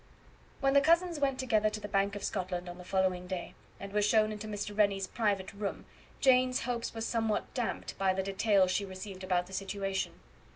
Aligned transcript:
When 0.61 0.73
the 0.73 0.81
cousins 0.81 1.19
went 1.19 1.37
together 1.39 1.69
to 1.69 1.79
the 1.79 1.87
Bank 1.87 2.15
of 2.15 2.23
Scotland 2.23 2.67
on 2.67 2.79
the 2.79 2.83
following 2.83 3.27
day, 3.27 3.53
and 3.79 3.93
were 3.93 4.01
shown 4.01 4.31
into 4.31 4.47
Mr. 4.47 4.75
Rennie's 4.75 5.05
private 5.05 5.53
room, 5.53 5.85
Jane's 6.19 6.61
hopes 6.61 6.95
were 6.95 7.01
somewhat 7.01 7.53
damped 7.53 7.95
by 7.99 8.11
the 8.15 8.23
details 8.23 8.71
she 8.71 8.83
received 8.83 9.23
about 9.23 9.45
the 9.45 9.53
situation. 9.53 10.13